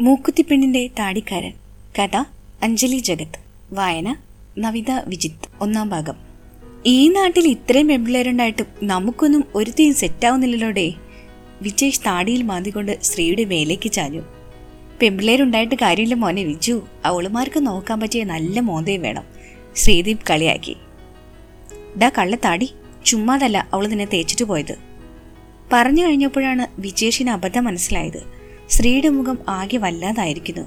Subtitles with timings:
[0.00, 1.52] മൂക്കുത്തിപ്പെണ്ണിന്റെ താടിക്കാരൻ.
[1.98, 2.16] കഥ
[2.62, 3.38] അഞ്ജലി ജഗത്.
[3.70, 4.16] വായന
[4.58, 6.14] നവിത വിജിത്ത് ഒന്നാം ഭാഗം.
[6.86, 10.92] ഈ നാട്ടിൽ ഇത്രയും പെമ്പിള്ളേരുണ്ടായിട്ടും നമുക്കൊന്നും ഒരു ഒരുത്തിയും സെറ്റാവുന്നില്ലല്ലോടെ.
[11.62, 14.22] വിജേഷ് താടിയിൽ മാന്തികൊണ്ട് സ്ത്രീയുടെ മേലേക്ക് ചാഞ്ഞു.
[15.02, 16.86] പെമ്പിള്ളേരുണ്ടായിട്ട് കാര്യമില്ല മോനെ വിജു.
[17.04, 19.24] അവളുമാർക്ക് നോക്കാൻ പറ്റിയ നല്ല മോന്തയും വേണം.
[19.76, 20.76] ശ്രീദീപ് കളിയാക്കി.
[22.02, 22.70] ഡാ കള്ളത്താടി
[23.06, 24.76] ചുമ്മാതല്ല അവൾ നിന്നെ തേച്ചിട്ട് പോയത്.
[25.72, 28.37] പറഞ്ഞു കഴിഞ്ഞപ്പോഴാണ് വിജേഷിന് അബദ്ധം മനസ്സിലായത്.
[28.68, 30.62] സ്ത്രീയുടെ മുഖം ആകെ വല്ലാതായിരിക്കുന്നു.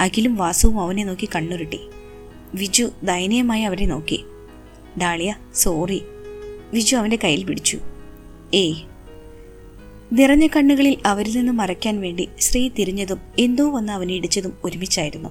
[0.00, 1.80] അഖിലും വാസുവും അവനെ നോക്കി കണ്ണുരുട്ടി.
[2.54, 4.24] വിജു ദയനീയമായി അവരെ നോക്കി.
[5.02, 6.02] ഡാളിയ സോറി.
[6.72, 7.78] വിജു അവന്റെ കയ്യിൽ പിടിച്ചു.
[8.54, 8.74] ഏയ്.
[10.12, 15.28] നിറഞ്ഞ കണ്ണുകളിൽ അവരിൽ നിന്ന് മറയ്ക്കാൻ വേണ്ടി ശ്രീ തിരിഞ്ഞതും എന്തോ വന്ന് അവനെ ഇടിച്ചതും ഒരുമിച്ചായിരുന്നു.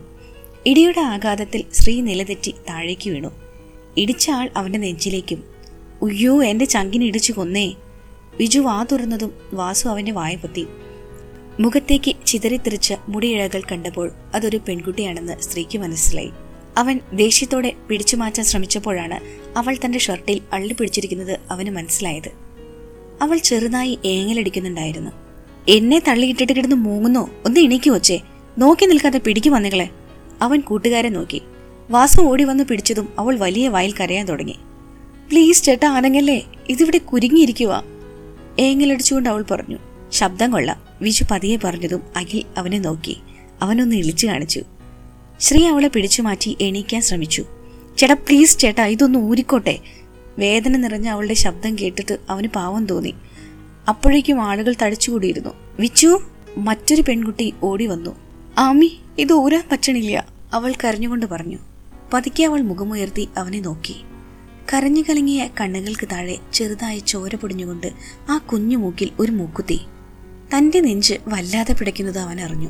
[0.65, 3.31] ഇടിയുടെ ആഘാതത്തിൽ ശ്രീ നിലതെറ്റി താഴേക്ക് വീണു.
[3.97, 5.43] ഇടിച്ച ആൾ അവന്റെ നെഞ്ചിലേക്കും
[6.01, 7.73] ഉയ്യോ എന്റെ ചങ്കിന് ഇടിച്ചു കൊന്നേ.
[8.39, 10.67] വിജു വാ തുറന്നതും വാസു അവന്റെ വായ പൊത്തി.
[11.59, 16.31] മുഖത്തേക്ക് ചിതറിത്തെറിച്ച മുടിയിഴകൾ കണ്ടപ്പോൾ അതൊരു പെൺകുട്ടിയാണെന്ന് സ്ത്രീക്ക് മനസ്സിലായി.
[16.77, 19.19] അവൻ ദേഷ്യത്തോടെ പിടിച്ചു മാറ്റാൻ ശ്രമിച്ചപ്പോഴാണ്
[19.57, 22.29] അവൾ തന്റെ ഷർട്ടിൽ അള്ളി പിടിച്ചിരിക്കുന്നത് അവന് മനസ്സിലായത്.
[23.21, 25.11] അവൾ ചെറുതായി ഏങ്ങലടിക്കുന്നുണ്ടായിരുന്നു.
[25.67, 27.29] എന്നെ തള്ളിയിട്ടിട്ട് കിടന്ന് മൂങ്ങുന്നോ?
[27.45, 28.19] ഒന്ന് എണീക്കു വച്ചേ
[28.57, 29.89] നോക്കി നിൽക്കാതെ പിടിക്കു വന്നികളെ
[30.41, 31.41] അവൻ കൂട്ടുകാരെ നോക്കി.
[31.89, 34.55] വാസു ഓടി വന്ന് പിടിച്ചതും അവൾ വലിയ വായിൽ കരയാൻ തുടങ്ങി.
[35.29, 37.83] പ്ലീസ് ചേട്ടാ ആനങ്ങല്ലേ ഇതിവിടെ കുരുങ്ങിയിരിക്കുക
[38.59, 39.77] ഏങ്ങലടിച്ചുകൊണ്ട് അവൾ പറഞ്ഞു.
[40.11, 43.17] ശബ്ദം കൊള്ളാം വിജു പതിയെ പറഞ്ഞതും അഖിൽ അവനെ നോക്കി.
[43.61, 44.63] അവനൊന്ന് ഇളിച്ചു കാണിച്ചു.
[45.39, 47.45] ശ്രീ അവളെ പിടിച്ചു മാറ്റി എണീക്കാൻ ശ്രമിച്ചു.
[47.97, 49.79] ചേട്ടാ പ്ലീസ് ചേട്ടാ ഇതൊന്ന് ഊരിക്കോട്ടെ.
[50.39, 53.13] വേദന നിറഞ്ഞ അവളുടെ ശബ്ദം കേട്ടിട്ട് അവന് പാവം തോന്നി.
[53.89, 55.49] അപ്പോഴേക്കും ആളുകൾ തടിച്ചുകൂടിയിരുന്നു.
[55.79, 56.19] വിച്ചു
[56.57, 58.15] മറ്റൊരു പെൺകുട്ടി ഓടി വന്നു.
[58.57, 60.27] ആമി ഇത് ഊരാൻ പറ്റണില്ല.
[60.53, 61.57] അവൾ കരഞ്ഞുകൊണ്ട് പറഞ്ഞു.
[62.13, 63.95] പതുക്കെ അവൾ മുഖമുയർത്തി അവനെ നോക്കി.
[64.73, 67.87] കരഞ്ഞു കലങ്ങിയ കണ്ണുകൾക്ക് താഴെ ചെറുതായി ചോര പൊടിഞ്ഞുകൊണ്ട്
[68.29, 69.79] ആ കുഞ്ഞു മൂക്കിൽ ഒരു മൂക്കുത്തി.
[70.55, 72.69] തന്റെ നെഞ്ച് വല്ലാതെ പിടയ്ക്കുന്നത് അവൻ അറിഞ്ഞു.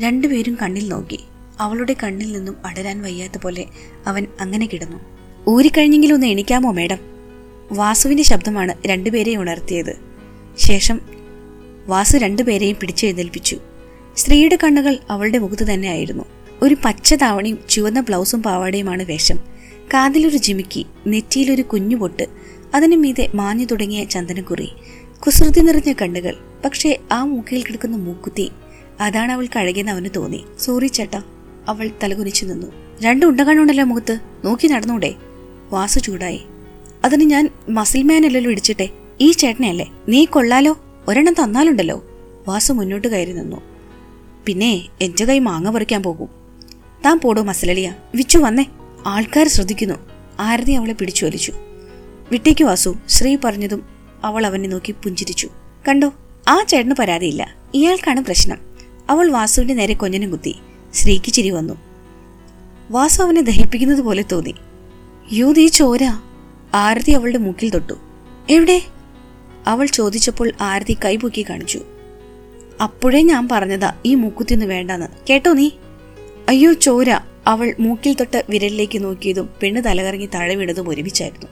[0.00, 1.20] രണ്ടുപേരും കണ്ണിൽ നോക്കി.
[1.60, 3.64] അവളുടെ കണ്ണിൽ നിന്നും അടരാൻ വയ്യാത്ത പോലെ
[4.06, 4.98] അവൻ അങ്ങനെ കിടന്നു.
[5.48, 6.98] ഊരിക്കഴിഞ്ഞെങ്കിലും ഒന്ന് എണിക്കാമോ മേഡം?
[7.72, 9.96] വാസുവിന്റെ ശബ്ദമാണ് രണ്ടുപേരെയും ഉണർത്തിയത്.
[10.58, 11.00] ശേഷം
[11.86, 13.58] വാസു രണ്ടുപേരെയും പിടിച്ചെഴുന്നേൽപ്പിച്ചു.
[14.16, 16.24] സ്ത്രീയുടെ കണ്ണുകൾ അവളുടെ മുഖത്ത് തന്നെയായിരുന്നു
[16.62, 19.38] ഒരു പച്ച താവണിയും ചുവന്ന ബ്ലൗസും പാവാടയുമാണ് വേഷം.
[19.94, 22.26] കാതിലൊരു ജിമിക്കി നെറ്റിയിലൊരു കുഞ്ഞു പൊട്ട്
[22.74, 24.68] അതിനു മീതെ മാഞ്ഞു തുടങ്ങിയ ചന്ദനക്കുറി
[25.26, 28.50] കുസൃതി നിറഞ്ഞ കണ്ണുകൾ പക്ഷേ ആ മൂക്കയിൽ കിടക്കുന്ന മൂക്കുത്തി.
[29.00, 30.44] അതാണ് അവൾ കഴുകിയെന്ന് അവന് തോന്നി.
[30.60, 31.22] സോറി ചേട്ടാ
[31.68, 32.66] അവൾ തലകുനിച്ചു നിന്നു.
[33.02, 34.18] രണ്ട് ഉണ്ടകണ്ണുണ്ടല്ലോ മുഖത്ത്.
[34.44, 35.14] നോക്കി നടന്നൂടെ.
[35.70, 36.42] വാസു ചൂടായി.
[37.04, 38.88] അതിന് ഞാൻ മസിൽമാൻ അല്ലല്ലോ ഇടിച്ചിട്ടെ.
[39.20, 39.92] ഈ ചേട്ടനെയല്ലേ?
[40.08, 40.78] നീ കൊള്ളാലോ?
[41.08, 42.04] ഒരെണ്ണം തന്നാലുണ്ടല്ലോ.
[42.48, 43.60] വാസു മുന്നോട്ട് കയറി നിന്നു.
[44.46, 46.28] പിന്നെ എന്റെ കൈ മാങ്ങ പറിക്കാൻ പോകും.
[47.04, 47.94] താൻ പോടോ മസലളിയ.
[48.14, 48.64] വിച്ചു വന്നേ.
[49.06, 49.94] ആൾക്കാർ ശ്രദ്ധിക്കുന്നു.
[50.40, 51.52] ആരതി അവളെ പിടിച്ചു വലിച്ചു
[52.32, 52.94] വിട്ടേക്ക് വാസു.
[53.08, 53.82] ശ്രീ പറഞ്ഞതും
[54.24, 55.48] അവൾ അവനെ നോക്കി പുഞ്ചിരിച്ചു.
[55.88, 56.12] കണ്ടോ?
[56.48, 57.56] ആ ചേട്ടന് പരാതിയില്ല.
[57.74, 58.58] ഇയാൾക്കാണ് പ്രശ്നം.
[59.10, 60.54] അവൾ വാസുവിന്റെ നേരെ കൊഞ്ഞനും കുത്തി.
[60.94, 61.74] ശ്രീക്ക് ചിരി വന്നു.
[62.90, 64.54] വാസു അവനെ ദഹിപ്പിക്കുന്നത് പോലെ തോന്നി.
[65.32, 66.04] യോ നീ ചോര.
[66.74, 67.92] ആരതി അവളുടെ മൂക്കിൽ തൊട്ടു.
[68.50, 68.82] എവിടെ?
[69.66, 71.80] അവൾ ചോദിച്ചപ്പോൾ ആരതി കൈപൊക്കി കാണിച്ചു.
[72.82, 75.06] അപ്പോഴേ ഞാൻ പറഞ്ഞതാ ഈ മൂക്കുത്തിന്ന് വേണ്ടെന്ന്.
[75.30, 75.70] കേട്ടോ നീ?
[76.48, 77.20] അയ്യോ ചോര.
[77.46, 81.46] അവൾ മൂക്കിൽ തൊട്ട് വിരലിലേക്ക് നോക്കിയതും പെണ്ണ് തലകറങ്ങി താഴെ വീണതും ഒരുമിച്ചായിരുന്നു.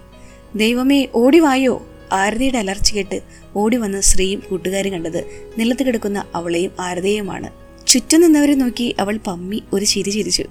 [0.54, 3.20] ദൈവമേ ഓടിവായോ ആരതിയുടെ അലർച്ച കേട്ട്
[3.56, 7.50] ഓടി വന്ന സ്ത്രീയും കൂട്ടുകാരും കണ്ടത് നിലത്ത് കിടക്കുന്ന അവളെയും ആരതിയുമാണ്
[7.86, 10.44] ചുറ്റും നിന്നവരെ നോക്കി അവൾ പമ്മി ഒരു ചിരി ചിരിച്ചു.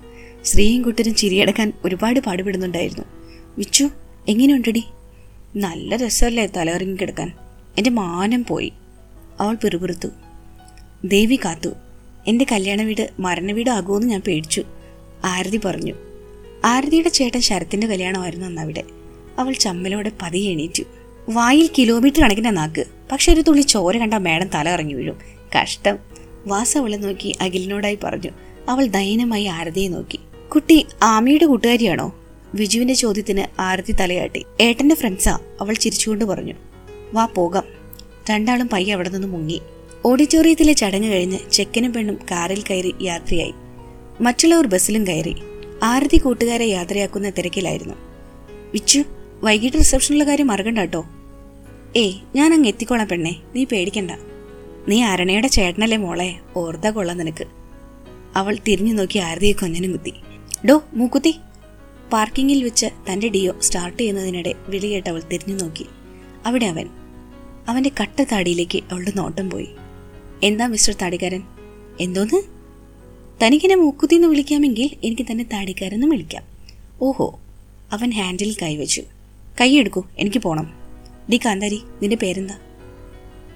[0.44, 3.04] സ്ത്രീയും കൂട്ടരും ചിരിയടക്കാൻ ഒരുപാട് പാടുപെടുന്നുണ്ടായിരുന്നു.
[3.58, 3.90] വിച്ചു
[4.28, 4.84] എങ്ങനെയുണ്ടടി?
[5.56, 7.32] നല്ല രസമല്ലേ തലകറങ്ങി കിടക്കാൻ.
[7.78, 8.74] എന്റെ മാനം പോയി.
[9.40, 10.08] അവൾ പിറുപിറുത്തു.
[11.06, 11.70] ദേവി കാത്തു.
[12.28, 14.64] എന്റെ കല്യാണ വീട് മരണവീടാകുമെന്ന് ഞാൻ പേടിച്ചു
[15.26, 15.94] ആരതി പറഞ്ഞു.
[16.66, 18.84] ആരതിയുടെ ചേട്ടൻ ശരത്തിന്റെ കല്യാണമായിരുന്നു അന്നവിടെ
[19.40, 20.84] അവൾ ചമ്മലോടെ പതിയെ എണീറ്റു.
[21.30, 22.86] വായിൽ കിലോമീറ്റർ കണക്കിന്റെ നാക്ക്.
[23.12, 25.20] പക്ഷെ ഒരു തുള്ളി ചോര കണ്ട മേഡം തല ഇറങ്ങി വീഴും.
[25.62, 26.00] കഷ്ടം.
[26.48, 28.30] വാസ അവളെ നോക്കി അഖിലിനോടായി പറഞ്ഞു.
[28.70, 30.20] അവൾ ദയനമായി ആരതിയെ നോക്കി.
[30.54, 32.16] കുട്ടി ആമിയുടെ കൂട്ടുകാരിയാണോ?
[32.56, 34.46] വിജുവിന്റെ ചോദ്യത്തിന് ആരതി തലയാട്ടി.
[34.62, 36.54] ഏട്ടന്റെ ഫ്രണ്ട്സാ അവൾ ചിരിച്ചുകൊണ്ട് പറഞ്ഞു.
[37.14, 37.64] വാ പോകാം.
[38.30, 39.62] രണ്ടാളും പയ്യെ അവിടെ നിന്ന് മുങ്ങി.
[40.06, 43.54] ഓഡിറ്റോറിയത്തിലെ ചടങ്ങ് കഴിഞ്ഞ് ചെക്കനും പെണ്ണും കാറിൽ കയറി യാത്രയായി.
[44.22, 45.36] മറ്റുള്ളവർ ബസ്സിലും കയറി.
[45.84, 47.94] ആരതി കൂട്ടുകാരെ യാത്രയാക്കുന്ന തിരക്കിലായിരുന്നു.
[48.74, 49.04] വിച്ചു
[49.44, 50.80] വൈകിട്ട് റിസപ്ഷനിലെ കാര്യം മറക്കണ്ട
[51.98, 53.36] ഏയ് ഞാൻ അങ്ങ് എത്തിക്കോളാം പെണ്ണെ.
[53.56, 54.12] നീ പേടിക്കണ്ട.
[54.88, 56.36] നീ അരണയുടെ ചേട്ടനല്ലേ മോളെ?
[56.56, 57.46] ഓർത്താ കൊള്ളാം നിനക്ക്.
[58.36, 60.14] അവൾ തിരിഞ്ഞു നോക്കി ആരതിയെ കൊഞ്ഞനും കുത്തി.
[60.70, 61.36] ഡോ മൂക്കുത്തി.
[62.14, 65.86] പാർക്കിങ്ങിൽ വെച്ച് തന്റെ ഡിയോ സ്റ്റാർട്ട് ചെയ്യുന്നതിനിടെ വിളിയേട്ട് അവൾ തിരിഞ്ഞു നോക്കി.
[66.46, 66.90] അവിടെ അവൻ.
[67.68, 69.68] അവന്റെ കട്ട താടിയിലേക്ക് അവളുടെ നോട്ടം പോയി.
[70.44, 71.44] എന്താ മിസ്റ്റർ താടിക്കാരൻ?
[72.00, 72.42] എന്തോന്ന്?
[73.46, 76.44] തനിക്കെന്നെ മൂക്കുത്തി എന്ന് വിളിക്കാമെങ്കിൽ എനിക്ക് തന്നെ താടിക്കാരെന്ന് വിളിക്കാം.
[77.02, 77.40] ഓഹോ.
[77.92, 79.04] അവൻ ഹാൻഡിൽ കൈവച്ചു.
[79.62, 80.85] കൈയെടുക്കൂ എനിക്ക് പോണം.
[81.32, 82.60] ഡി കാന്താരി നിന്റെ പേരെന്താ?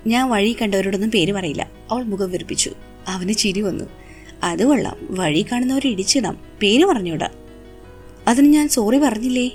[0.07, 1.71] ഞാൻ വഴി കണ്ടവരോടൊന്നും പേര് പറയില്ല.
[1.91, 2.71] അവൾ മുഖം വിറപ്പിച്ചു.
[3.07, 3.85] അവന് ചിരി വന്നു.
[4.43, 4.97] അത് കൊള്ളാം.
[5.09, 7.29] വഴി കാണുന്നവരെ ഇടിച്ചിടാം പേര് പറഞ്ഞൂടാ.
[8.27, 9.51] അതിന് ഞാൻ സോറി പറഞ്ഞില്ലേ?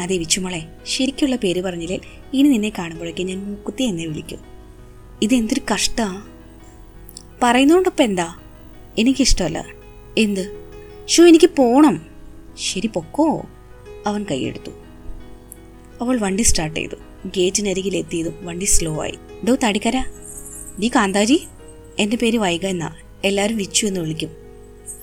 [0.00, 1.98] അതെ വിച്ചുമോളെ ശരിക്കുള്ള പേര് പറഞ്ഞില്ലേ?
[2.34, 4.38] ഇനി നിന്നെ കാണുമ്പോഴേക്കും ഞാൻ മൂക്കുത്തി എന്നെ വിളിക്കും.
[5.22, 6.22] ഇതെന്തൊരു കഷ്ടാ.
[7.42, 8.38] പറയുന്നതുകൊണ്ടപ്പം എന്താ?
[8.98, 9.66] എനിക്കിഷ്ടമല്ല
[10.18, 10.68] എന്ത്?
[11.08, 12.06] ഷോ എനിക്ക് പോണം.
[12.58, 13.46] ശരി പൊക്കോ.
[14.06, 14.70] അവൻ കൈയെടുത്തു.
[16.00, 16.96] അവൾ വണ്ടി സ്റ്റാർട്ട് ചെയ്തു.
[17.26, 19.18] ഗേറ്റിനരികിൽ എത്തിയതും വണ്ടി സ്ലോ ആയി.
[19.44, 20.04] ദോ തടിക്കര
[20.78, 21.46] നീ കാന്താജി
[21.98, 22.96] എന്റെ പേര് വൈക എന്നാ.
[23.24, 24.30] എല്ലാവരും വിച്ചു എന്ന് വിളിക്കും.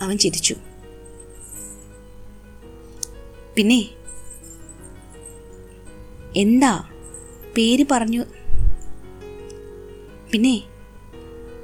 [0.02, 0.56] അവൻ ചിരിച്ചു.
[3.56, 3.90] പിന്നെ?
[6.36, 6.90] എന്താ?
[7.58, 8.24] പേര് പറഞ്ഞു.
[10.32, 10.64] പിന്നെ?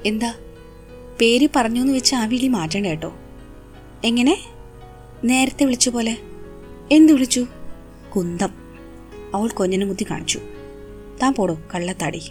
[0.06, 0.34] എന്താ?
[1.22, 3.14] പേര് പറഞ്ഞു എന്ന് വെച്ച് ആ വിളി മാറ്റണ്ട കേട്ടോ.
[4.06, 4.38] എങ്ങനെ?
[5.24, 6.18] നേരത്തെ വിളിച്ച പോലെ.
[6.92, 7.48] എന്ത് വിളിച്ചു?
[8.16, 8.63] കുന്തം.
[9.34, 10.40] അവൾ കൊഞ്ഞനെ മുത്തി കാണിച്ചു.
[11.24, 12.22] താൻ പോടോ കള്ളത്താടി.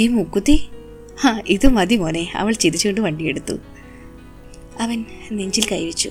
[0.00, 0.68] നീ മുക്കുത്തി?
[1.24, 2.32] ആ ഇത് മതി മോനെ.
[2.34, 3.52] അവൾ ചിരിച്ചുകൊണ്ട് വണ്ടിയെടുത്തു
[4.80, 6.10] അവൻ നെഞ്ചിൽ കൈവച്ചു.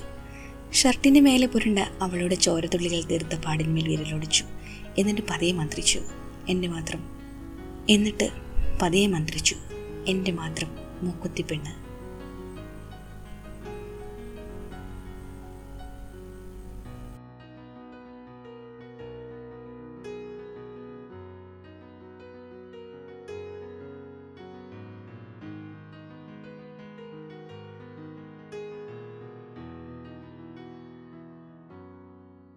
[0.72, 4.44] ഷർട്ടിന്റെ മേലെ പുരണ്ട അവളുടെ ചോരത്തുള്ളികൾ തീർത്ത പാടിന്മേൽ വിരലൊടിച്ചു.
[4.98, 6.02] എന്നിട്ട് പതിയെ മന്ത്രിച്ചു.
[6.48, 7.10] എന്റെ മാത്രം.
[7.90, 8.28] എന്നിട്ട്
[8.82, 9.56] പതിയെ മന്ത്രിച്ചു.
[10.06, 10.68] എന്റെ മാത്രം
[11.02, 11.81] മൂക്കുത്തി പെണ്ണ്.